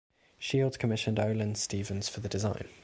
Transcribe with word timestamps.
Shields 0.39 0.77
commissioned 0.77 1.19
Olin 1.19 1.53
Stephens 1.53 2.09
for 2.09 2.21
the 2.21 2.27
design. 2.27 2.67